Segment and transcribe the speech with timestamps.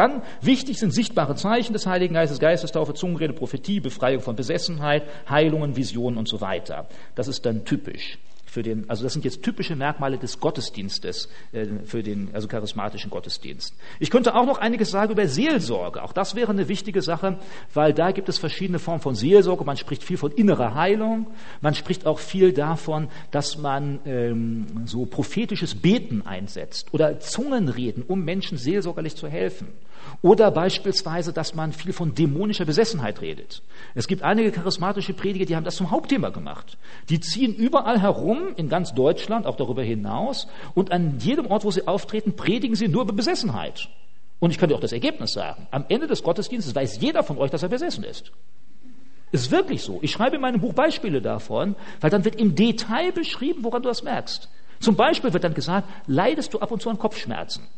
[0.00, 5.76] Dann wichtig sind sichtbare Zeichen des Heiligen Geistes, Geistestaufe, Zungenrede, Prophetie, Befreiung von Besessenheit, Heilungen,
[5.76, 6.88] Visionen und so weiter.
[7.14, 11.66] Das ist dann typisch für den, also das sind jetzt typische Merkmale des Gottesdienstes, äh,
[11.84, 13.74] für den, also charismatischen Gottesdienst.
[13.98, 16.02] Ich könnte auch noch einiges sagen über Seelsorge.
[16.02, 17.38] Auch das wäre eine wichtige Sache,
[17.74, 19.64] weil da gibt es verschiedene Formen von Seelsorge.
[19.64, 21.26] Man spricht viel von innerer Heilung.
[21.60, 28.24] Man spricht auch viel davon, dass man ähm, so prophetisches Beten einsetzt oder Zungenreden, um
[28.24, 29.68] Menschen seelsorgerlich zu helfen.
[30.22, 33.62] Oder beispielsweise, dass man viel von dämonischer Besessenheit redet.
[33.94, 36.76] Es gibt einige charismatische Prediger, die haben das zum Hauptthema gemacht.
[37.08, 41.70] Die ziehen überall herum in ganz Deutschland, auch darüber hinaus, und an jedem Ort, wo
[41.70, 43.88] sie auftreten, predigen sie nur über Besessenheit.
[44.40, 45.66] Und ich kann dir auch das Ergebnis sagen.
[45.70, 48.32] Am Ende des Gottesdienstes weiß jeder von euch, dass er besessen ist.
[49.32, 49.98] Ist wirklich so.
[50.02, 53.88] Ich schreibe in meinem Buch Beispiele davon, weil dann wird im Detail beschrieben, woran du
[53.88, 54.48] das merkst.
[54.80, 57.68] Zum Beispiel wird dann gesagt, leidest du ab und zu an Kopfschmerzen?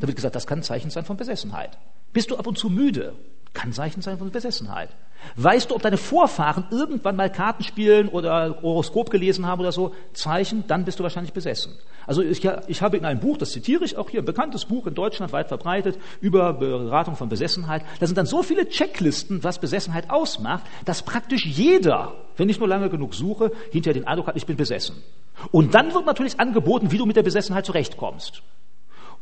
[0.00, 1.78] Da wird gesagt, das kann ein Zeichen sein von Besessenheit.
[2.12, 3.14] Bist du ab und zu müde?
[3.52, 4.90] Kann ein Zeichen sein von Besessenheit.
[5.36, 9.94] Weißt du, ob deine Vorfahren irgendwann mal Karten spielen oder Horoskop gelesen haben oder so?
[10.14, 11.74] Zeichen, dann bist du wahrscheinlich besessen.
[12.06, 14.86] Also ich, ich habe in einem Buch, das zitiere ich auch hier, ein bekanntes Buch
[14.86, 17.82] in Deutschland weit verbreitet über Beratung von Besessenheit.
[17.98, 22.68] Da sind dann so viele Checklisten, was Besessenheit ausmacht, dass praktisch jeder, wenn ich nur
[22.68, 25.02] lange genug suche, hinterher den Eindruck hat, ich bin besessen.
[25.50, 28.42] Und dann wird natürlich angeboten, wie du mit der Besessenheit zurechtkommst.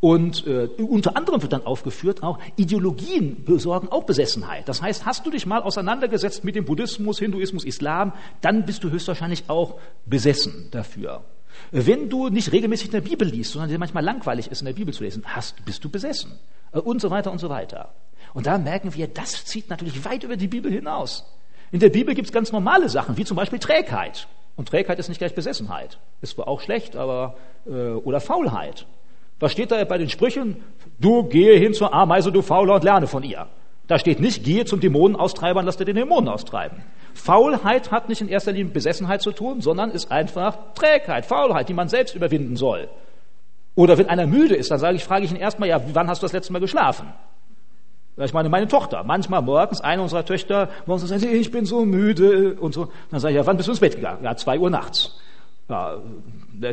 [0.01, 4.69] Und äh, unter anderem wird dann aufgeführt, auch Ideologien besorgen auch Besessenheit.
[4.69, 8.91] Das heißt, hast du dich mal auseinandergesetzt mit dem Buddhismus, Hinduismus, Islam, dann bist du
[8.91, 9.75] höchstwahrscheinlich auch
[10.07, 11.25] besessen dafür.
[11.73, 14.73] Wenn du nicht regelmäßig in der Bibel liest, sondern dir manchmal langweilig ist, in der
[14.73, 16.39] Bibel zu lesen, hast, bist du besessen.
[16.73, 17.93] Äh, und so weiter und so weiter.
[18.35, 21.25] Und da merken wir, das zieht natürlich weit über die Bibel hinaus.
[21.73, 24.29] In der Bibel gibt es ganz normale Sachen, wie zum Beispiel Trägheit.
[24.57, 25.99] Und Trägheit ist nicht gleich Besessenheit.
[26.21, 28.87] Ist zwar auch schlecht, aber äh, oder Faulheit.
[29.41, 30.57] Was steht da bei den Sprüchen?
[30.99, 33.47] Du gehe hin zur Ameise, du Fauler, und lerne von ihr.
[33.87, 36.83] Da steht nicht, gehe zum Dämonenaustreiber und lass dir den Dämonen austreiben.
[37.15, 41.69] Faulheit hat nicht in erster Linie mit Besessenheit zu tun, sondern ist einfach Trägheit, Faulheit,
[41.69, 42.89] die man selbst überwinden soll.
[43.75, 46.23] Oder wenn einer müde ist, dann sage ich, frage ich ihn erstmal, ja, wann hast
[46.23, 47.13] du das letzte Mal geschlafen?
[48.17, 52.57] Ich meine, meine Tochter, manchmal morgens, eine unserer Töchter, morgens sagt, ich bin so müde
[52.61, 52.89] und so.
[53.11, 54.25] Dann sage ich, ja, wann bist du ins Bett gegangen?
[54.25, 55.17] Ja, zwei Uhr nachts.
[55.69, 55.99] Ja,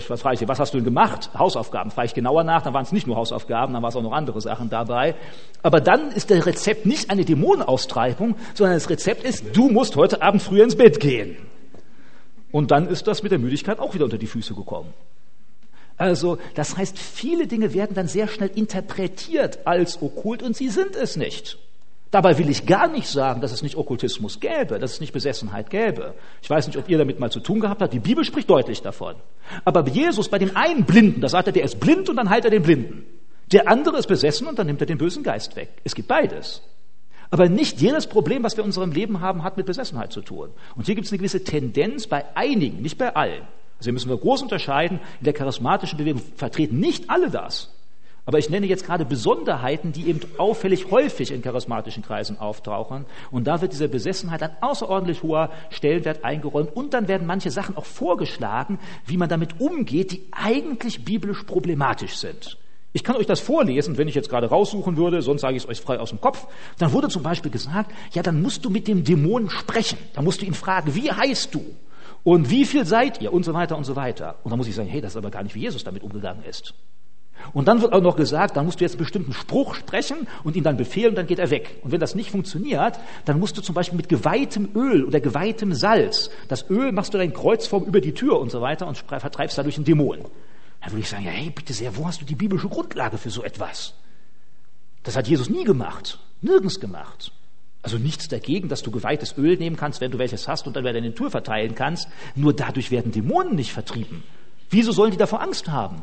[0.07, 1.29] was frage ich, was hast du denn gemacht?
[1.37, 1.91] Hausaufgaben.
[1.91, 4.13] Frage ich genauer nach, dann waren es nicht nur Hausaufgaben, dann waren es auch noch
[4.13, 5.15] andere Sachen dabei.
[5.63, 10.21] Aber dann ist der Rezept nicht eine Dämonenaustreibung, sondern das Rezept ist, du musst heute
[10.21, 11.35] Abend früher ins Bett gehen.
[12.51, 14.93] Und dann ist das mit der Müdigkeit auch wieder unter die Füße gekommen.
[15.97, 20.95] Also, das heißt, viele Dinge werden dann sehr schnell interpretiert als okkult und sie sind
[20.95, 21.57] es nicht.
[22.15, 25.69] Dabei will ich gar nicht sagen, dass es nicht Okkultismus gäbe, dass es nicht Besessenheit
[25.69, 26.13] gäbe.
[26.41, 27.91] Ich weiß nicht, ob ihr damit mal zu tun gehabt habt.
[27.91, 29.15] Die Bibel spricht deutlich davon.
[29.65, 32.45] Aber Jesus bei dem einen Blinden, da sagt er, der ist blind und dann heilt
[32.45, 33.05] er den Blinden.
[33.51, 35.67] Der andere ist besessen und dann nimmt er den bösen Geist weg.
[35.83, 36.61] Es gibt beides.
[37.31, 40.51] Aber nicht jedes Problem, was wir in unserem Leben haben, hat mit Besessenheit zu tun.
[40.77, 43.41] Und hier gibt es eine gewisse Tendenz bei einigen, nicht bei allen.
[43.77, 45.01] Also hier müssen wir groß unterscheiden.
[45.19, 47.74] In der charismatischen Bewegung vertreten nicht alle das.
[48.25, 53.05] Aber ich nenne jetzt gerade Besonderheiten, die eben auffällig häufig in charismatischen Kreisen auftauchen.
[53.29, 56.75] Und da wird diese Besessenheit an außerordentlich hoher Stellenwert eingeräumt.
[56.75, 62.15] Und dann werden manche Sachen auch vorgeschlagen, wie man damit umgeht, die eigentlich biblisch problematisch
[62.15, 62.57] sind.
[62.93, 65.69] Ich kann euch das vorlesen, wenn ich jetzt gerade raussuchen würde, sonst sage ich es
[65.69, 66.47] euch frei aus dem Kopf.
[66.79, 69.99] Dann wurde zum Beispiel gesagt, ja, dann musst du mit dem Dämon sprechen.
[70.13, 71.63] Dann musst du ihn fragen, wie heißt du?
[72.23, 73.33] Und wie viel seid ihr?
[73.33, 74.37] Und so weiter und so weiter.
[74.43, 76.43] Und dann muss ich sagen, hey, das ist aber gar nicht, wie Jesus damit umgegangen
[76.45, 76.73] ist.
[77.53, 80.55] Und dann wird auch noch gesagt, dann musst du jetzt einen bestimmten Spruch sprechen und
[80.55, 81.79] ihn dann befehlen, dann geht er weg.
[81.83, 85.73] Und wenn das nicht funktioniert, dann musst du zum Beispiel mit geweihtem Öl oder geweihtem
[85.73, 89.57] Salz, das Öl machst du dein Kreuzform über die Tür und so weiter und vertreibst
[89.57, 90.19] dadurch einen Dämon.
[90.81, 93.29] Dann würde ich sagen, ja, hey, bitte sehr, wo hast du die biblische Grundlage für
[93.29, 93.93] so etwas?
[95.03, 97.31] Das hat Jesus nie gemacht, nirgends gemacht.
[97.81, 100.83] Also nichts dagegen, dass du geweihtes Öl nehmen kannst, wenn du welches hast und dann
[100.83, 102.07] wieder in den Tür verteilen kannst.
[102.33, 104.23] Nur dadurch werden Dämonen nicht vertrieben.
[104.71, 106.01] Wieso sollen die davor Angst haben?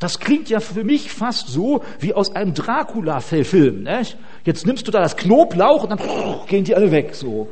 [0.00, 3.86] Das klingt ja für mich fast so wie aus einem Dracula-Film.
[4.44, 7.14] Jetzt nimmst du da das Knoblauch und dann oh, gehen die alle weg.
[7.14, 7.48] So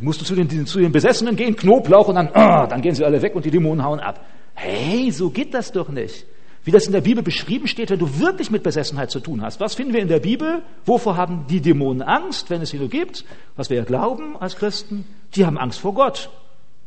[0.00, 3.04] musst du zu den, zu den Besessenen gehen, Knoblauch und dann, oh, dann gehen sie
[3.04, 4.24] alle weg und die Dämonen hauen ab.
[4.54, 6.26] Hey, so geht das doch nicht.
[6.64, 9.60] Wie das in der Bibel beschrieben steht, wenn du wirklich mit Besessenheit zu tun hast.
[9.60, 10.62] Was finden wir in der Bibel?
[10.84, 13.24] Wovor haben die Dämonen Angst, wenn es sie nur gibt?
[13.56, 15.06] Was wir ja glauben als Christen?
[15.34, 16.28] Die haben Angst vor Gott.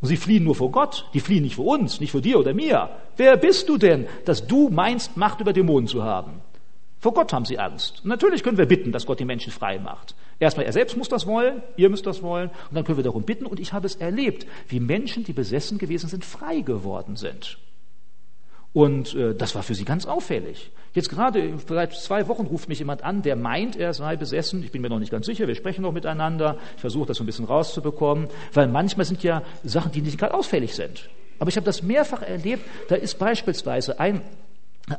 [0.01, 2.53] Und sie fliehen nur vor Gott, die fliehen nicht vor uns, nicht vor dir oder
[2.53, 2.89] mir.
[3.17, 6.41] Wer bist du denn, dass du meinst, Macht über Dämonen zu haben?
[6.99, 8.01] Vor Gott haben sie Angst.
[8.03, 10.15] Und natürlich können wir bitten, dass Gott die Menschen frei macht.
[10.39, 13.23] Erstmal, er selbst muss das wollen, ihr müsst das wollen, und dann können wir darum
[13.23, 13.45] bitten.
[13.45, 17.57] Und ich habe es erlebt, wie Menschen, die besessen gewesen sind, frei geworden sind.
[18.73, 20.71] Und äh, das war für sie ganz auffällig.
[20.93, 24.63] Jetzt gerade, seit zwei Wochen ruft mich jemand an, der meint, er sei besessen.
[24.63, 26.57] Ich bin mir noch nicht ganz sicher, wir sprechen noch miteinander.
[26.75, 30.33] Ich versuche das so ein bisschen rauszubekommen, weil manchmal sind ja Sachen, die nicht gerade
[30.33, 31.09] auffällig sind.
[31.39, 32.63] Aber ich habe das mehrfach erlebt.
[32.89, 34.21] Da ist beispielsweise ein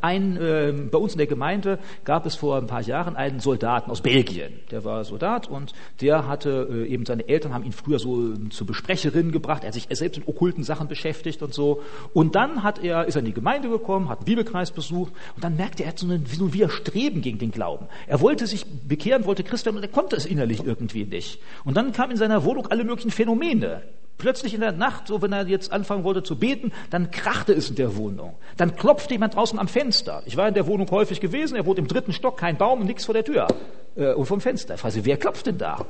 [0.01, 3.91] ein, äh, bei uns in der Gemeinde gab es vor ein paar Jahren einen Soldaten
[3.91, 4.53] aus Belgien.
[4.71, 8.49] Der war Soldat und der hatte äh, eben seine Eltern haben ihn früher so äh,
[8.51, 9.63] zur Besprecherin gebracht.
[9.63, 11.83] Er hat sich selbst mit okkulten Sachen beschäftigt und so.
[12.15, 15.45] Und dann hat er ist er in die Gemeinde gekommen, hat einen Bibelkreis besucht und
[15.45, 17.87] dann merkte er, er hat so ein, so ein Widerstreben gegen den Glauben.
[18.07, 21.41] Er wollte sich bekehren, wollte Christ werden und er konnte es innerlich irgendwie nicht.
[21.65, 23.83] Und dann kam in seiner Wohnung alle möglichen Phänomene.
[24.21, 27.71] Plötzlich in der Nacht, so wenn er jetzt anfangen wollte zu beten, dann krachte es
[27.71, 28.35] in der Wohnung.
[28.59, 30.23] Dann klopfte jemand draußen am Fenster.
[30.27, 33.07] Ich war in der Wohnung häufig gewesen, er wohnt im dritten Stock, kein Baum nichts
[33.07, 33.49] vor der Tür
[33.97, 34.75] äh, und vom Fenster.
[34.75, 35.87] Ich fragte, wer klopft denn da?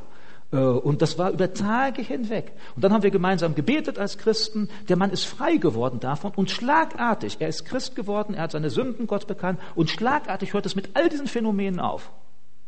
[0.52, 2.52] Äh, und das war über Tage hinweg.
[2.76, 4.68] Und dann haben wir gemeinsam gebetet als Christen.
[4.88, 8.70] Der Mann ist frei geworden davon und schlagartig, er ist Christ geworden, er hat seine
[8.70, 12.12] Sünden Gott bekannt und schlagartig hört es mit all diesen Phänomenen auf.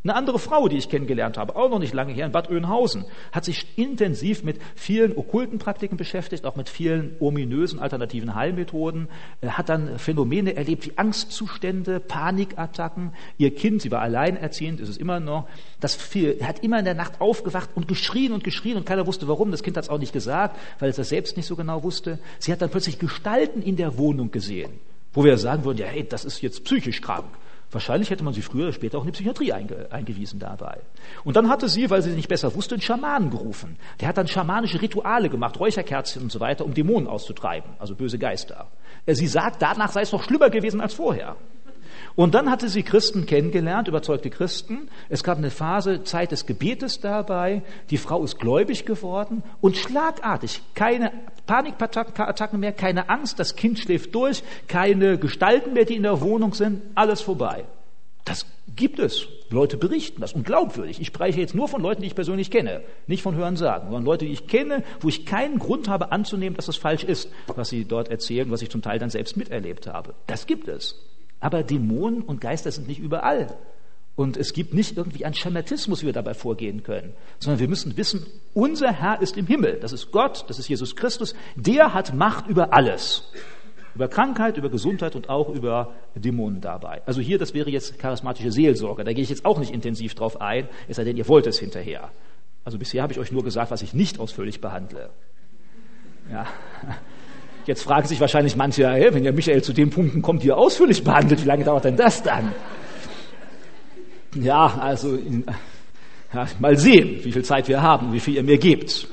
[0.04, 3.04] Eine andere Frau, die ich kennengelernt habe, auch noch nicht lange her in Bad Oeynhausen,
[3.30, 9.08] hat sich intensiv mit vielen okkulten Praktiken beschäftigt, auch mit vielen ominösen alternativen Heilmethoden,
[9.42, 13.12] äh, hat dann Phänomene erlebt wie Angstzustände, Panikattacken.
[13.38, 15.46] Ihr Kind, sie war alleinerziehend, ist es immer noch,
[15.78, 19.28] das viel, hat immer in der Nacht aufgewacht und geschrien und geschrien und keiner wusste
[19.28, 19.52] warum.
[19.52, 22.18] Das Kind hat es auch nicht gesagt, weil es das selbst nicht so genau wusste.
[22.40, 24.72] Sie hat dann plötzlich Gestalten in der Wohnung gesehen,
[25.12, 27.26] wo wir sagen würden, ja, hey, das ist jetzt psychisch krank.
[27.72, 30.80] Wahrscheinlich hätte man sie früher oder später auch in die Psychiatrie einge eingewiesen dabei.
[31.24, 33.78] Und dann hatte sie, weil sie nicht besser wusste, einen Schamanen gerufen.
[34.00, 38.18] Der hat dann schamanische Rituale gemacht, Räucherkerzen und so weiter, um Dämonen auszutreiben, also böse
[38.18, 38.68] Geister.
[39.06, 41.36] Äh, sie sagt, danach sei es noch schlimmer gewesen als vorher.
[42.14, 44.88] Und dann hatte sie Christen kennengelernt, überzeugte Christen.
[45.08, 47.62] Es gab eine Phase, Zeit des Gebetes dabei.
[47.90, 51.12] Die Frau ist gläubig geworden und schlagartig keine
[51.46, 56.54] Panikattacken mehr, keine Angst, das Kind schläft durch, keine Gestalten mehr, die in der Wohnung
[56.54, 57.64] sind, alles vorbei.
[58.24, 59.26] Das gibt es.
[59.50, 61.00] Leute berichten das und glaubwürdig.
[61.00, 64.04] Ich spreche jetzt nur von Leuten, die ich persönlich kenne, nicht von Hören sagen, sondern
[64.04, 67.68] Leute, die ich kenne, wo ich keinen Grund habe anzunehmen, dass das falsch ist, was
[67.68, 70.14] sie dort erzählen, was ich zum Teil dann selbst miterlebt habe.
[70.26, 70.96] Das gibt es.
[71.42, 73.48] Aber Dämonen und Geister sind nicht überall.
[74.14, 77.96] Und es gibt nicht irgendwie einen Schematismus, wie wir dabei vorgehen können, sondern wir müssen
[77.96, 79.80] wissen, unser Herr ist im Himmel.
[79.80, 81.34] Das ist Gott, das ist Jesus Christus.
[81.56, 83.32] Der hat Macht über alles.
[83.94, 87.02] Über Krankheit, über Gesundheit und auch über Dämonen dabei.
[87.06, 89.02] Also hier, das wäre jetzt charismatische Seelsorge.
[89.02, 91.58] Da gehe ich jetzt auch nicht intensiv drauf ein, es sei denn, ihr wollt es
[91.58, 92.10] hinterher.
[92.64, 95.10] Also bisher habe ich euch nur gesagt, was ich nicht ausführlich behandle.
[96.30, 96.46] Ja.
[97.66, 100.58] Jetzt fragen sich wahrscheinlich manche, hey, wenn der Michael zu den Punkten kommt, die er
[100.58, 102.52] ausführlich behandelt, wie lange dauert denn das dann?
[104.34, 105.18] Ja, also
[106.34, 109.06] ja, mal sehen, wie viel Zeit wir haben, wie viel ihr mir gebt.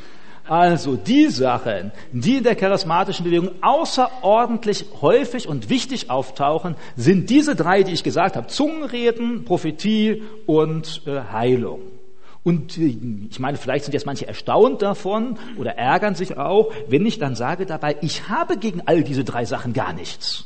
[0.48, 7.56] Also die Sachen, die in der charismatischen Bewegung außerordentlich häufig und wichtig auftauchen, sind diese
[7.56, 8.48] drei, die ich gesagt habe.
[8.48, 11.82] Zungenreden, Prophetie und äh, Heilung.
[12.44, 17.20] Und ich meine, vielleicht sind jetzt manche erstaunt davon oder ärgern sich auch, wenn ich
[17.20, 20.46] dann sage dabei, ich habe gegen all diese drei Sachen gar nichts.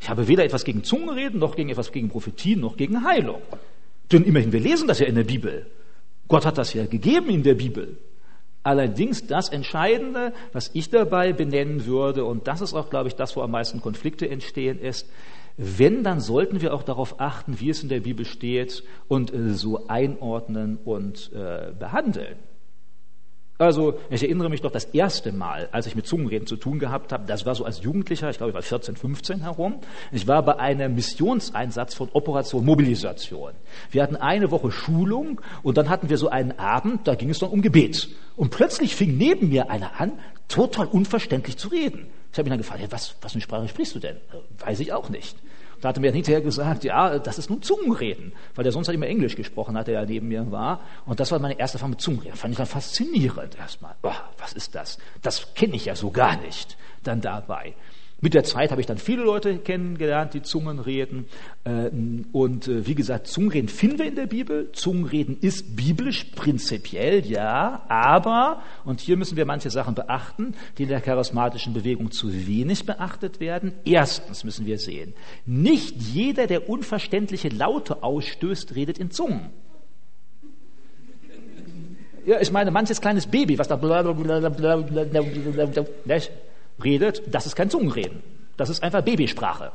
[0.00, 3.42] Ich habe weder etwas gegen Zungenreden, noch gegen etwas gegen Prophetie, noch gegen Heilung.
[4.12, 5.66] Denn immerhin, wir lesen das ja in der Bibel.
[6.28, 7.98] Gott hat das ja gegeben in der Bibel.
[8.62, 13.36] Allerdings das Entscheidende, was ich dabei benennen würde, und das ist auch, glaube ich, das,
[13.36, 15.08] wo am meisten Konflikte entstehen, ist,
[15.56, 19.54] wenn, dann sollten wir auch darauf achten, wie es in der Bibel steht und äh,
[19.54, 22.36] so einordnen und äh, behandeln.
[23.58, 27.10] Also, ich erinnere mich doch das erste Mal, als ich mit Zungenreden zu tun gehabt
[27.10, 29.76] habe, das war so als Jugendlicher, ich glaube, ich war 14, 15 herum.
[30.12, 33.52] Ich war bei einem Missionseinsatz von Operation Mobilisation.
[33.90, 37.38] Wir hatten eine Woche Schulung und dann hatten wir so einen Abend, da ging es
[37.38, 38.10] dann um Gebet.
[38.36, 40.12] Und plötzlich fing neben mir einer an,
[40.48, 42.08] total unverständlich zu reden.
[42.36, 44.16] Ich habe ihn dann gefragt, hey, was, was für eine Sprache sprichst du denn?
[44.16, 45.38] Äh, weiß ich auch nicht.
[45.80, 49.06] Da hatte mir hinterher gesagt, ja, das ist nun Zungenreden, weil der sonst halt immer
[49.06, 50.82] Englisch gesprochen hat, der ja neben mir war.
[51.06, 52.36] Und das war meine erste Erfahrung mit Zungenreden.
[52.36, 53.94] Fand ich dann faszinierend erstmal.
[54.02, 54.98] Boah, was ist das?
[55.22, 57.74] Das kenne ich ja so gar nicht dann dabei.
[58.22, 61.26] Mit der Zeit habe ich dann viele Leute kennengelernt, die Zungen reden.
[61.64, 61.90] Äh,
[62.32, 64.72] und äh, wie gesagt, Zungenreden finden wir in der Bibel.
[64.72, 70.88] Zungenreden ist biblisch prinzipiell, ja, aber, und hier müssen wir manche Sachen beachten, die in
[70.88, 73.74] der charismatischen Bewegung zu wenig beachtet werden.
[73.84, 75.12] Erstens müssen wir sehen,
[75.44, 79.50] nicht jeder, der unverständliche Laute ausstößt, redet in Zungen.
[82.24, 83.76] Ja, ich meine, manches kleines Baby, was da
[86.82, 88.22] redet, das ist kein Zungenreden.
[88.56, 89.72] Das ist einfach Babysprache.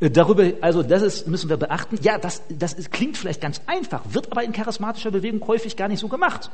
[0.00, 1.98] Äh, darüber, also das ist, müssen wir beachten.
[2.02, 5.88] Ja, das, das ist, klingt vielleicht ganz einfach, wird aber in charismatischer Bewegung häufig gar
[5.88, 6.50] nicht so gemacht.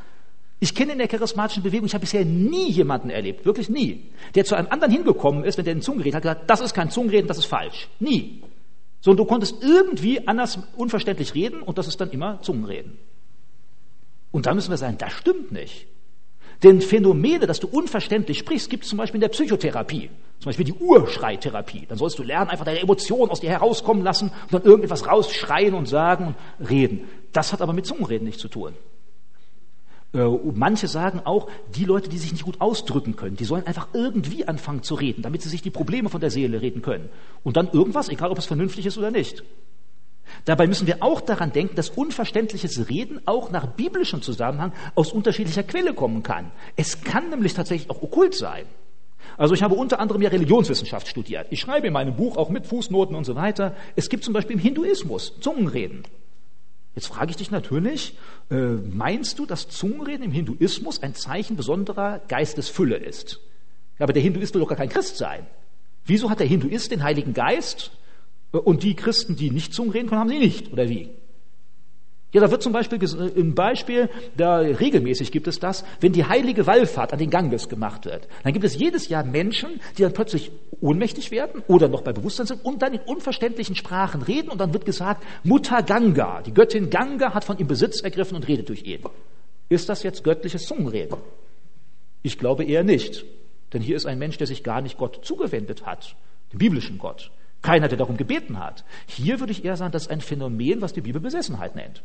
[0.61, 4.45] Ich kenne in der charismatischen Bewegung, ich habe bisher nie jemanden erlebt, wirklich nie, der
[4.45, 7.27] zu einem anderen hingekommen ist, wenn der in Zungenreden hat, gesagt, das ist kein Zungenreden,
[7.27, 7.89] das ist falsch.
[7.99, 8.43] Nie.
[9.01, 12.97] Sondern du konntest irgendwie anders unverständlich reden und das ist dann immer Zungenreden.
[14.31, 15.87] Und da müssen wir sagen, das stimmt nicht.
[16.63, 20.11] Denn Phänomene, dass du unverständlich sprichst, gibt es zum Beispiel in der Psychotherapie.
[20.39, 21.87] Zum Beispiel die Urschreitherapie.
[21.89, 25.75] Dann sollst du lernen, einfach deine Emotionen aus dir herauskommen lassen und dann irgendetwas rausschreien
[25.75, 27.09] und sagen und reden.
[27.33, 28.75] Das hat aber mit Zungenreden nichts zu tun.
[30.15, 33.89] Äh, manche sagen auch, die Leute, die sich nicht gut ausdrücken können, die sollen einfach
[33.93, 37.09] irgendwie anfangen zu reden, damit sie sich die Probleme von der Seele reden können.
[37.43, 39.43] Und dann irgendwas, egal ob es vernünftig ist oder nicht.
[40.45, 45.63] Dabei müssen wir auch daran denken, dass unverständliches Reden auch nach biblischem Zusammenhang aus unterschiedlicher
[45.63, 46.51] Quelle kommen kann.
[46.77, 48.67] Es kann nämlich tatsächlich auch okkult sein.
[49.39, 51.47] Also ich habe unter anderem ja Religionswissenschaft studiert.
[51.51, 53.75] Ich schreibe in meinem Buch auch mit Fußnoten und so weiter.
[53.97, 56.03] Es gibt zum Beispiel im Hinduismus Zungenreden.
[56.95, 58.17] Jetzt frage ich dich natürlich,
[58.51, 63.41] äh, meinst du, dass Zungenreden im Hinduismus ein Zeichen besonderer Geistesfülle ist?
[63.99, 65.47] Ja, aber der Hinduist will doch gar kein Christ sein.
[66.05, 67.91] Wieso hat der Hinduist den Heiligen Geist
[68.61, 71.11] und die Christen, die nicht Zungen reden können, haben sie nicht, oder wie?
[72.35, 76.25] Ja, da wird zum Beispiel äh, im Beispiel, da regelmäßig gibt es das, wenn die
[76.25, 80.13] heilige Wallfahrt an den Ganges gemacht wird, dann gibt es jedes Jahr Menschen, die dann
[80.13, 84.61] plötzlich ohnmächtig werden oder noch bei Bewusstsein sind und dann in unverständlichen Sprachen reden und
[84.61, 88.69] dann wird gesagt, Mutter Ganga, die Göttin Ganga hat von ihm Besitz ergriffen und redet
[88.69, 89.05] durch ihn.
[89.69, 91.19] Ist das jetzt göttliches Zungenreden?
[92.23, 93.25] Ich glaube eher nicht,
[93.73, 96.17] denn hier ist ein Mensch, der sich gar nicht Gott zugewendet hat,
[96.53, 97.31] dem biblischen Gott.
[97.65, 98.85] Keiner, der darum gebeten hat.
[99.07, 102.03] Hier würde ich eher sagen, das ist ein Phänomen, was die Bibel Besessenheit nennt.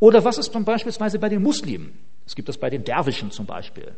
[0.00, 1.98] Oder was ist zum beispielsweise bei den Muslimen?
[2.26, 3.92] Es gibt das bei den Derwischen zum Beispiel,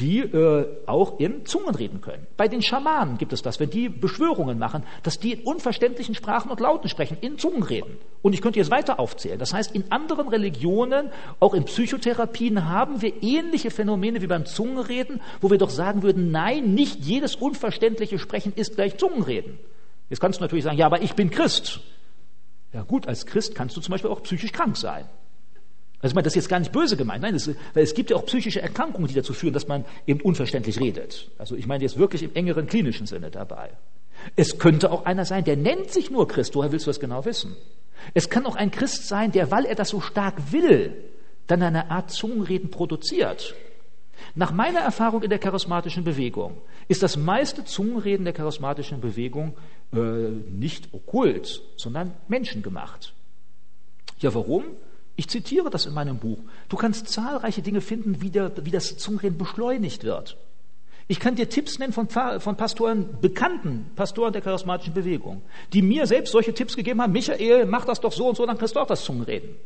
[0.00, 2.26] die äh, auch in Zungen reden können.
[2.38, 6.50] Bei den Schamanen gibt es das, wenn die Beschwörungen machen, dass die in unverständlichen Sprachen
[6.50, 7.98] und Lauten sprechen, in Zungen reden.
[8.22, 9.38] Und ich könnte jetzt weiter aufzählen.
[9.38, 15.20] Das heißt, in anderen Religionen, auch in Psychotherapien, haben wir ähnliche Phänomene wie beim Zungenreden,
[15.42, 19.58] wo wir doch sagen würden, nein, nicht jedes unverständliche Sprechen ist gleich Zungenreden.
[20.08, 21.80] Jetzt kannst du natürlich sagen, ja, aber ich bin Christ.
[22.72, 25.06] Ja gut, als Christ kannst du zum Beispiel auch psychisch krank sein.
[26.00, 28.10] Also ich meine, das ist jetzt gar nicht böse gemeint, nein, das, weil es gibt
[28.10, 31.30] ja auch psychische Erkrankungen, die dazu führen, dass man eben unverständlich redet.
[31.38, 33.70] Also ich meine jetzt wirklich im engeren klinischen Sinne dabei.
[34.36, 36.54] Es könnte auch einer sein, der nennt sich nur Christ.
[36.54, 37.56] Woher willst du das genau wissen?
[38.14, 40.94] Es kann auch ein Christ sein, der, weil er das so stark will,
[41.48, 43.54] dann eine Art Zungenreden produziert.
[44.34, 49.56] Nach meiner Erfahrung in der charismatischen Bewegung ist das meiste Zungenreden der charismatischen Bewegung
[49.92, 53.14] äh, nicht okkult, sondern menschengemacht.
[54.20, 54.64] Ja, warum?
[55.16, 56.38] Ich zitiere das in meinem Buch.
[56.68, 60.36] Du kannst zahlreiche Dinge finden, wie, der, wie das Zungenreden beschleunigt wird.
[61.10, 65.40] Ich kann dir Tipps nennen von, von Pastoren, bekannten Pastoren der charismatischen Bewegung,
[65.72, 67.12] die mir selbst solche Tipps gegeben haben.
[67.12, 69.56] Michael, mach das doch so und so, dann kriegst du auch das Zungenreden.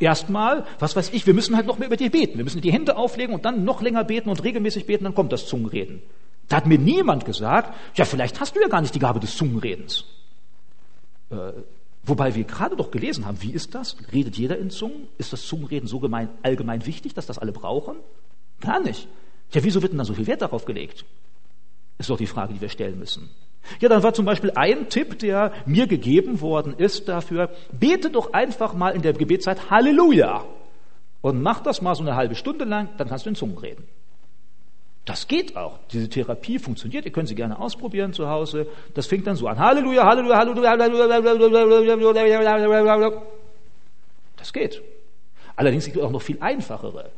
[0.00, 2.36] Erstmal, was weiß ich, wir müssen halt noch mehr über dich beten.
[2.36, 5.32] Wir müssen die Hände auflegen und dann noch länger beten und regelmäßig beten, dann kommt
[5.32, 6.02] das Zungenreden.
[6.48, 9.36] Da hat mir niemand gesagt, ja, vielleicht hast du ja gar nicht die Gabe des
[9.36, 10.04] Zungenredens.
[11.30, 11.52] Äh,
[12.04, 13.96] wobei wir gerade doch gelesen haben, wie ist das?
[14.12, 15.08] Redet jeder in Zungen?
[15.18, 17.96] Ist das Zungenreden so gemein, allgemein wichtig, dass das alle brauchen?
[18.60, 19.08] Gar nicht.
[19.52, 21.04] Ja, wieso wird denn da so viel Wert darauf gelegt?
[21.98, 23.30] Ist doch die Frage, die wir stellen müssen.
[23.80, 28.32] Ja, dann war zum Beispiel ein Tipp, der mir gegeben worden ist dafür, bete doch
[28.32, 30.44] einfach mal in der Gebetszeit Halleluja
[31.20, 33.84] und mach das mal so eine halbe Stunde lang, dann kannst du in Zungen reden.
[35.08, 35.78] Das geht auch.
[35.90, 37.06] Diese Therapie funktioniert.
[37.06, 38.66] Ihr könnt sie gerne ausprobieren zu Hause.
[38.92, 39.58] Das fängt dann so an.
[39.58, 40.70] Halleluja, Halleluja, Halleluja,
[42.52, 43.22] Halleluja.
[44.36, 44.82] Das geht.
[45.56, 47.10] Allerdings gibt es auch noch viel einfachere.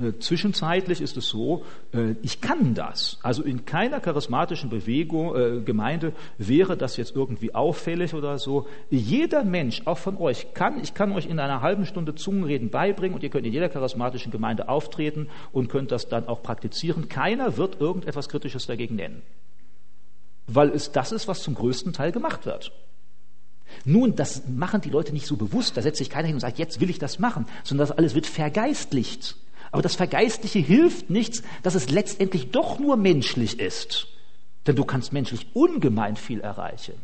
[0.00, 3.18] Äh, zwischenzeitlich ist es so, äh, ich kann das.
[3.22, 8.68] Also in keiner charismatischen Bewegung, äh, Gemeinde wäre das jetzt irgendwie auffällig oder so.
[8.90, 13.14] Jeder Mensch, auch von euch, kann, ich kann euch in einer halben Stunde Zungenreden beibringen
[13.14, 17.08] und ihr könnt in jeder charismatischen Gemeinde auftreten und könnt das dann auch praktizieren.
[17.08, 19.22] Keiner wird irgendetwas Kritisches dagegen nennen.
[20.46, 22.72] Weil es das ist, was zum größten Teil gemacht wird.
[23.84, 26.58] Nun, das machen die Leute nicht so bewusst, da setzt sich keiner hin und sagt,
[26.58, 29.36] jetzt will ich das machen, sondern das alles wird vergeistlicht.
[29.70, 34.08] Aber das Vergeistliche hilft nichts, dass es letztendlich doch nur menschlich ist.
[34.66, 36.94] Denn du kannst menschlich ungemein viel erreichen.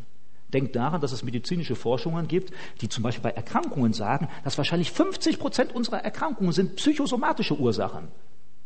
[0.53, 4.91] Denk daran, dass es medizinische Forschungen gibt, die zum Beispiel bei Erkrankungen sagen, dass wahrscheinlich
[4.91, 8.07] 50 Prozent unserer Erkrankungen sind psychosomatische Ursachen.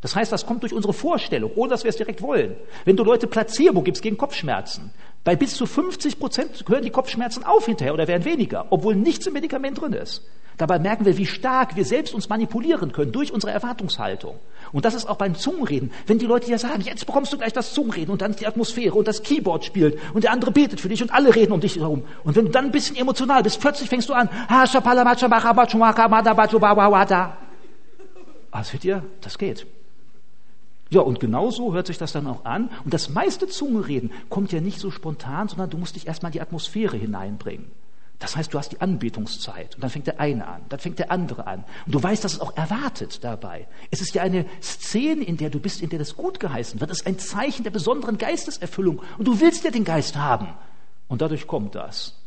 [0.02, 2.56] Das heißt, das kommt durch unsere Vorstellung, ohne dass wir es direkt wollen.
[2.86, 4.92] Wenn du Leute Placebo gibst gegen Kopfschmerzen,
[5.26, 9.28] bei bis zu 50 Prozent hören die Kopfschmerzen auf hinterher oder werden weniger, obwohl nichts
[9.28, 10.24] im Medikament drin ist.
[10.58, 14.40] Dabei merken wir, wie stark wir selbst uns manipulieren können durch unsere Erwartungshaltung.
[14.74, 15.92] Und das ist auch beim Zungenreden.
[16.06, 18.94] Wenn die Leute ja sagen, jetzt bekommst du gleich das Zungenreden und dann die Atmosphäre
[18.96, 21.78] und das Keyboard spielt und der andere betet für dich und alle reden um dich
[21.78, 22.04] herum.
[22.26, 24.30] Und wenn du dann ein bisschen emotional bist, plötzlich fängst du an,
[28.52, 29.66] Ah, seht ihr, das geht.
[30.90, 32.70] Ja, und genau so hört sich das dann auch an.
[32.84, 36.34] Und das meiste Zungenreden kommt ja nicht so spontan, sondern du musst dich erstmal in
[36.34, 37.72] die Atmosphäre hineinbringen.
[38.18, 41.10] Das heißt, du hast die Anbetungszeit und dann fängt der eine an, dann fängt der
[41.10, 41.64] andere an.
[41.86, 43.66] Und du weißt, dass es auch erwartet dabei.
[43.92, 46.92] Es ist ja eine Szene, in der du bist, in der das gut geheißen wird.
[46.92, 49.02] Es ist ein Zeichen der besonderen Geisteserfüllung.
[49.18, 50.50] Und du willst ja den Geist haben.
[51.08, 52.20] Und dadurch kommt das.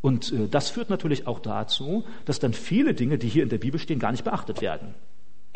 [0.00, 3.58] Und äh, das führt natürlich auch dazu, dass dann viele Dinge, die hier in der
[3.58, 4.94] Bibel stehen, gar nicht beachtet werden.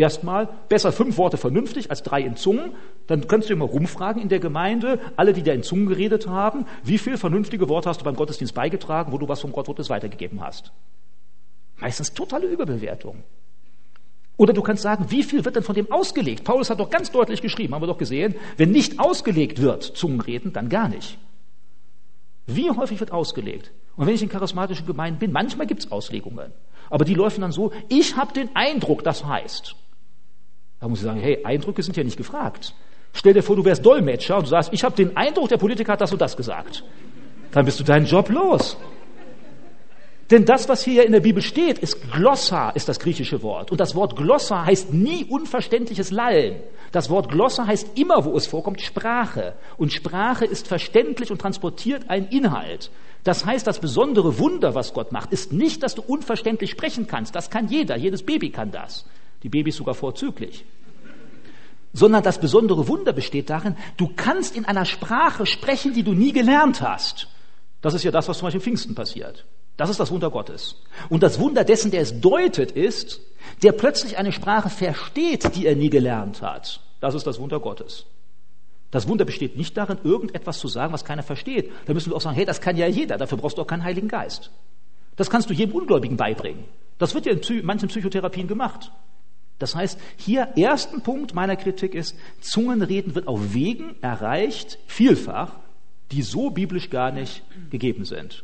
[0.01, 2.73] Erstmal besser fünf Worte vernünftig als drei in Zungen.
[3.07, 6.65] Dann kannst du immer rumfragen in der Gemeinde, alle, die da in Zungen geredet haben,
[6.83, 10.41] wie viele vernünftige Worte hast du beim Gottesdienst beigetragen, wo du was vom Gottwortes weitergegeben
[10.41, 10.73] hast.
[11.81, 13.25] Meistens totale Überbewertung.
[14.39, 16.45] Oder du kannst sagen, wie viel wird denn von dem ausgelegt?
[16.45, 20.55] Paulus hat doch ganz deutlich geschrieben, haben wir doch gesehen, wenn nicht ausgelegt wird, Zungenreden,
[20.55, 21.19] dann gar nicht.
[22.47, 23.71] Wie häufig wird ausgelegt?
[23.97, 26.53] Und wenn ich in charismatischen Gemeinden bin, manchmal gibt es Auslegungen.
[26.89, 29.77] Aber die laufen dann so, ich habe den Eindruck, das heißt.
[30.81, 32.75] Da muss ich sagen, hey, Eindrücke sind ja nicht gefragt.
[33.13, 35.93] Stell dir vor, du wärst Dolmetscher und du sagst, ich habe den Eindruck, der Politiker
[35.93, 36.85] hat das und das gesagt.
[37.53, 38.77] Dann bist du deinen Job los.
[40.31, 43.73] Denn das, was hier in der Bibel steht, ist Glossa, ist das griechische Wort.
[43.73, 46.61] Und das Wort Glossa heißt nie unverständliches Lallen.
[46.93, 49.55] Das Wort Glossa heißt immer, wo es vorkommt, Sprache.
[49.77, 52.93] Und Sprache ist verständlich und transportiert einen Inhalt.
[53.25, 57.35] Das heißt, das besondere Wunder, was Gott macht, ist nicht, dass du unverständlich sprechen kannst.
[57.35, 57.97] Das kann jeder.
[57.97, 59.05] Jedes Baby kann das.
[59.43, 60.65] Die Babys sogar vorzüglich.
[61.93, 66.33] Sondern das besondere Wunder besteht darin, du kannst in einer Sprache sprechen, die du nie
[66.33, 67.29] gelernt hast.
[67.81, 69.45] Das ist ja das, was zum Beispiel Pfingsten passiert.
[69.77, 70.77] Das ist das Wunder Gottes.
[71.09, 73.21] Und das Wunder dessen, der es deutet, ist,
[73.63, 76.81] der plötzlich eine Sprache versteht, die er nie gelernt hat.
[77.01, 78.05] Das ist das Wunder Gottes.
[78.91, 81.71] Das Wunder besteht nicht darin, irgendetwas zu sagen, was keiner versteht.
[81.87, 83.85] Da müssen wir auch sagen, hey, das kann ja jeder, dafür brauchst du auch keinen
[83.85, 84.51] Heiligen Geist.
[85.17, 86.65] Das kannst du jedem Ungläubigen beibringen.
[86.99, 88.91] Das wird ja in manchen Psychotherapien gemacht.
[89.61, 95.53] Das heißt, hier ersten Punkt meiner Kritik ist, Zungenreden wird auf Wegen erreicht, vielfach,
[96.11, 98.43] die so biblisch gar nicht gegeben sind.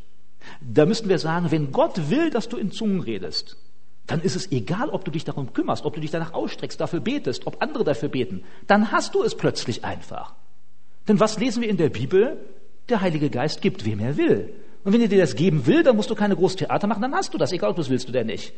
[0.60, 3.56] Da müssten wir sagen, wenn Gott will, dass du in Zungen redest,
[4.06, 7.00] dann ist es egal, ob du dich darum kümmerst, ob du dich danach ausstreckst, dafür
[7.00, 8.44] betest, ob andere dafür beten.
[8.66, 10.34] Dann hast du es plötzlich einfach.
[11.08, 12.36] Denn was lesen wir in der Bibel?
[12.88, 14.52] Der Heilige Geist gibt, wem er will.
[14.84, 17.14] Und wenn er dir das geben will, dann musst du keine große Theater machen, dann
[17.14, 18.52] hast du das, egal ob du es willst oder nicht.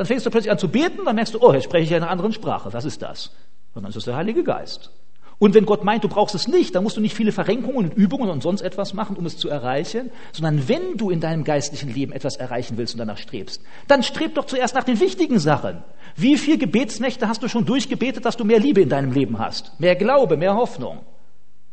[0.00, 1.98] Dann fängst du plötzlich an zu beten, dann merkst du, oh, jetzt spreche ich ja
[1.98, 2.72] in einer anderen Sprache.
[2.72, 3.32] Was ist das?
[3.74, 4.90] Und dann ist es der Heilige Geist.
[5.38, 7.92] Und wenn Gott meint, du brauchst es nicht, dann musst du nicht viele Verrenkungen und
[7.92, 11.92] Übungen und sonst etwas machen, um es zu erreichen, sondern wenn du in deinem geistlichen
[11.92, 15.82] Leben etwas erreichen willst und danach strebst, dann streb doch zuerst nach den wichtigen Sachen.
[16.16, 19.78] Wie viele Gebetsnächte hast du schon durchgebetet, dass du mehr Liebe in deinem Leben hast?
[19.80, 21.00] Mehr Glaube, mehr Hoffnung.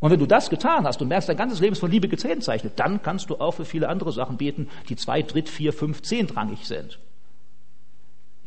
[0.02, 2.74] Und wenn du das getan hast und merkst, dein ganzes Leben ist von Liebe gezeichnet,
[2.76, 6.68] dann kannst du auch für viele andere Sachen beten, die zwei, dritt, vier, fünf, zehntrangig
[6.68, 7.00] sind.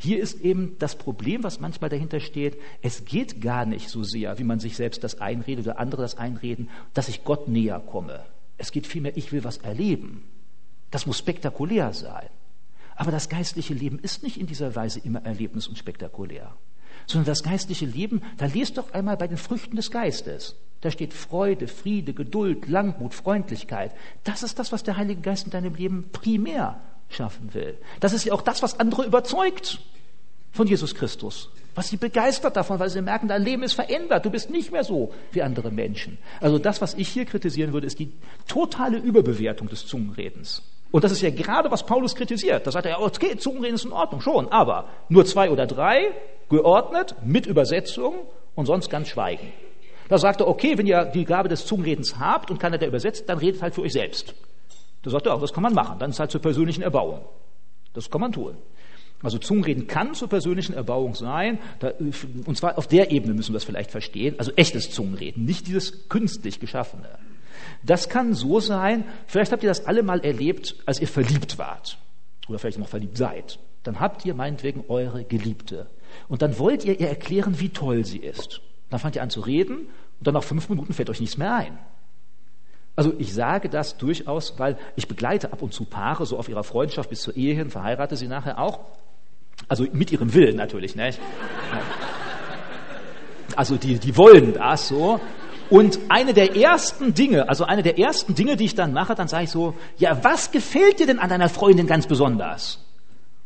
[0.02, 2.58] Hier ist eben das Problem, was manchmal dahinter steht.
[2.80, 6.16] Es geht gar nicht so sehr, wie man sich selbst das einredet oder andere das
[6.16, 8.24] einreden, dass ich Gott näher komme.
[8.56, 10.24] Es geht vielmehr, ich will was erleben.
[10.90, 12.30] Das muss spektakulär sein.
[12.96, 16.56] Aber das geistliche Leben ist nicht in dieser Weise immer erlebnis- und spektakulär.
[17.06, 20.56] Sondern das geistliche Leben, da lest doch einmal bei den Früchten des Geistes.
[20.80, 23.92] Da steht Freude, Friede, Geduld, Langmut, Freundlichkeit.
[24.24, 27.76] Das ist das, was der Heilige Geist in deinem Leben primär schaffen will.
[28.00, 29.80] Das ist ja auch das, was andere überzeugt
[30.52, 31.50] von Jesus Christus.
[31.74, 34.24] Was sie begeistert davon, weil sie merken, dein Leben ist verändert.
[34.24, 36.18] Du bist nicht mehr so wie andere Menschen.
[36.40, 38.12] Also das, was ich hier kritisieren würde, ist die
[38.48, 40.62] totale Überbewertung des Zungenredens.
[40.90, 42.66] Und das ist ja gerade, was Paulus kritisiert.
[42.66, 46.12] Da sagt er, okay, Zungenreden ist in Ordnung, schon, aber nur zwei oder drei,
[46.48, 48.14] geordnet, mit Übersetzung
[48.56, 49.52] und sonst ganz schweigen.
[50.08, 53.28] Da sagt er, okay, wenn ihr die Gabe des Zungenredens habt und keiner der übersetzt,
[53.28, 54.34] dann redet halt für euch selbst.
[55.02, 55.98] Da sagt er, auch, das kann man machen.
[55.98, 57.24] Dann ist halt zur persönlichen Erbauung.
[57.92, 58.56] Das kann man tun.
[59.22, 61.92] Also Zungenreden kann zur persönlichen Erbauung sein, da,
[62.46, 66.08] und zwar auf der Ebene müssen wir es vielleicht verstehen, also echtes Zungenreden, nicht dieses
[66.08, 67.18] künstlich geschaffene.
[67.82, 71.98] Das kann so sein, vielleicht habt ihr das alle mal erlebt, als ihr verliebt wart
[72.48, 73.58] oder vielleicht noch verliebt seid.
[73.82, 75.86] Dann habt ihr meinetwegen eure Geliebte
[76.28, 78.62] und dann wollt ihr ihr erklären, wie toll sie ist.
[78.88, 79.76] Dann fangt ihr an zu reden
[80.18, 81.78] und dann nach fünf Minuten fällt euch nichts mehr ein.
[83.00, 86.62] Also ich sage das durchaus, weil ich begleite ab und zu Paare so auf ihrer
[86.62, 88.80] Freundschaft bis zur Ehe hin, verheirate sie nachher auch.
[89.68, 91.18] Also mit ihrem Willen natürlich, nicht?
[93.56, 95.18] Also die, die wollen das so.
[95.70, 99.28] Und eine der ersten Dinge, also eine der ersten Dinge, die ich dann mache, dann
[99.28, 102.84] sage ich so, ja, was gefällt dir denn an deiner Freundin ganz besonders?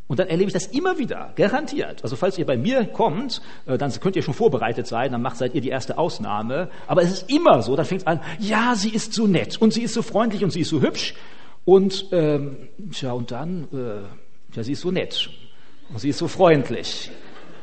[0.06, 2.02] Und dann erlebe ich das immer wieder, garantiert.
[2.02, 5.38] Also falls ihr bei mir kommt, äh, dann könnt ihr schon vorbereitet sein, dann macht
[5.38, 6.68] seid ihr die erste Ausnahme.
[6.86, 9.72] Aber es ist immer so, dann fängt es an, ja, sie ist so nett und
[9.72, 11.14] sie ist so freundlich und sie ist so hübsch.
[11.64, 15.30] Und ähm, tja, und dann, äh, ja, sie ist so nett
[15.90, 17.10] und sie ist so freundlich.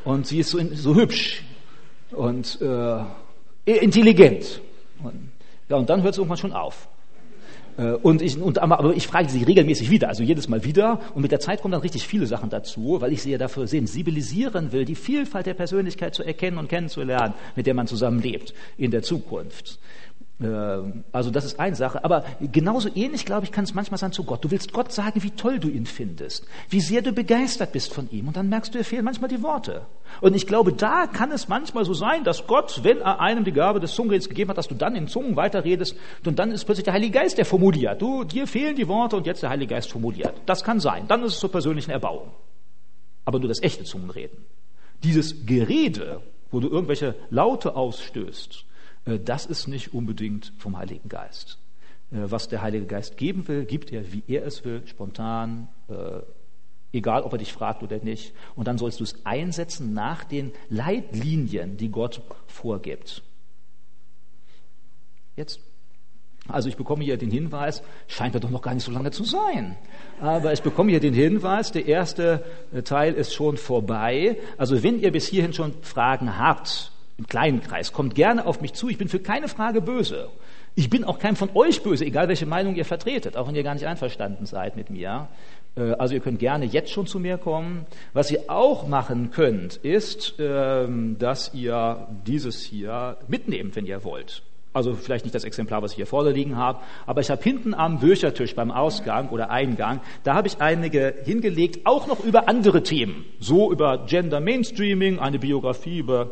[0.03, 1.43] und sie ist so, so hübsch
[2.11, 3.03] und äh,
[3.65, 4.61] intelligent.
[5.03, 5.31] Und,
[5.69, 6.87] ja, und dann hört es irgendwann schon auf.
[7.77, 10.99] Äh, und ich, und, aber ich frage sie regelmäßig wieder, also jedes Mal wieder.
[11.13, 13.67] Und mit der Zeit kommen dann richtig viele Sachen dazu, weil ich sie ja dafür
[13.67, 18.91] sensibilisieren will, die Vielfalt der Persönlichkeit zu erkennen und kennenzulernen, mit der man zusammenlebt in
[18.91, 19.79] der Zukunft.
[20.41, 22.03] Ähm, also das ist eine Sache.
[22.03, 24.43] Aber genauso ähnlich, glaube ich, kann es manchmal sein zu Gott.
[24.43, 28.09] Du willst Gott sagen, wie toll du ihn findest, wie sehr du begeistert bist von
[28.11, 28.27] ihm.
[28.27, 29.85] Und dann merkst du, dir fehlen manchmal die Worte.
[30.19, 33.51] Und ich glaube, da kann es manchmal so sein, dass Gott, wenn er einem die
[33.51, 36.85] Gabe des Zungenredens gegeben hat, dass du dann in Zungen weiterredest und dann ist plötzlich
[36.85, 38.01] der Heilige Geist, der formuliert.
[38.01, 40.33] Du, dir fehlen die Worte und jetzt der Heilige Geist formuliert.
[40.45, 41.07] Das kann sein.
[41.07, 42.31] Dann ist es zur persönlichen Erbauung.
[43.25, 44.37] Aber nur das echte Zungenreden.
[45.03, 48.65] Dieses Gerede, wo du irgendwelche Laute ausstößt,
[49.05, 51.57] das ist nicht unbedingt vom Heiligen Geist.
[52.11, 56.21] Äh, was der Heilige Geist geben will, gibt er, wie er es will, spontan, äh,
[56.93, 58.33] egal ob er dich fragt oder nicht.
[58.55, 63.23] Und dann sollst du es einsetzen nach den Leitlinien, die Gott vorgibt.
[65.35, 65.61] Jetzt
[66.47, 69.23] also ich bekomme hier den Hinweis, scheint mir doch noch gar nicht so lange zu
[69.23, 69.77] sein.
[70.19, 72.43] Aber ich bekomme hier den Hinweis, der erste
[72.83, 74.37] Teil ist schon vorbei.
[74.57, 77.93] Also wenn ihr bis hierhin schon Fragen habt, im kleinen Kreis.
[77.93, 78.89] Kommt gerne auf mich zu.
[78.89, 80.29] Ich bin für keine Frage böse.
[80.73, 83.63] Ich bin auch keinem von euch böse, egal welche Meinung ihr vertretet, auch wenn ihr
[83.63, 85.27] gar nicht einverstanden seid mit mir.
[85.75, 87.85] Äh, also ihr könnt gerne jetzt schon zu mir kommen.
[88.13, 94.41] Was ihr auch machen könnt, ist, ähm, dass ihr dieses hier mitnehmt, wenn ihr wollt.
[94.73, 97.73] Also vielleicht nicht das Exemplar, was ich hier vorne liegen habe, aber ich habe hinten
[97.73, 102.81] am Büchertisch beim Ausgang oder Eingang, da habe ich einige hingelegt, auch noch über andere
[102.81, 103.25] Themen.
[103.41, 106.31] So über Gender Mainstreaming, eine Biografie über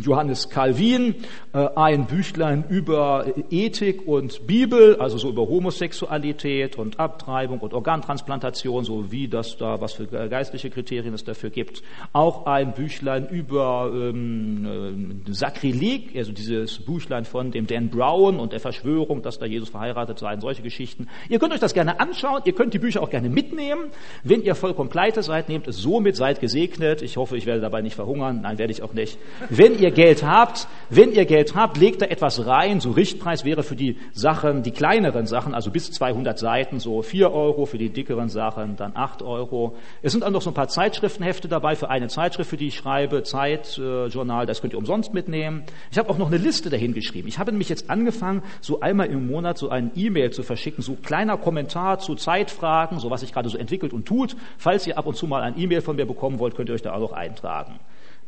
[0.00, 1.14] Johannes Calvin,
[1.52, 8.84] äh, ein Büchlein über Ethik und Bibel, also so über Homosexualität und Abtreibung und Organtransplantation,
[8.84, 11.82] so wie das da, was für geistliche Kriterien es dafür gibt.
[12.12, 18.52] Auch ein Büchlein über ähm, äh, Sakrileg, also dieses Büchlein von dem Dan Brown und
[18.52, 21.08] der Verschwörung, dass da Jesus verheiratet sei, solche Geschichten.
[21.28, 23.90] Ihr könnt euch das gerne anschauen, ihr könnt die Bücher auch gerne mitnehmen.
[24.22, 27.02] Wenn ihr vollkommen pleite seid, nehmt es so mit, seid gesegnet.
[27.02, 28.40] Ich hoffe, ich werde dabei nicht verhungern.
[28.42, 29.18] Nein, werde ich auch nicht.
[29.50, 32.80] Wenn ihr Geld habt, wenn ihr Geld habt, legt da etwas rein.
[32.80, 37.32] So Richtpreis wäre für die Sachen, die kleineren Sachen, also bis 200 Seiten, so 4
[37.32, 39.76] Euro, für die dickeren Sachen dann 8 Euro.
[40.02, 42.76] Es sind auch noch so ein paar Zeitschriftenhefte dabei für eine Zeitschrift, für die ich
[42.76, 45.64] schreibe, Zeitjournal, das könnt ihr umsonst mitnehmen.
[45.90, 47.28] Ich habe auch noch eine Liste dahin geschrieben.
[47.28, 50.94] Ich habe nämlich jetzt angefangen, so einmal im Monat so ein E-Mail zu verschicken, so
[50.94, 54.36] kleiner Kommentar zu Zeitfragen, so was sich gerade so entwickelt und tut.
[54.58, 56.82] Falls ihr ab und zu mal ein E-Mail von mir bekommen wollt, könnt ihr euch
[56.82, 57.80] da auch noch eintragen.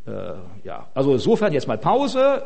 [0.07, 2.45] Äh, ja, also insofern jetzt mal Pause.